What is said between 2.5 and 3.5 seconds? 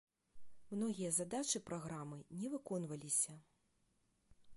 выконваліся.